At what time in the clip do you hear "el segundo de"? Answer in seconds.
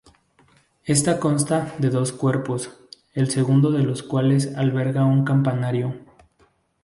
3.13-3.83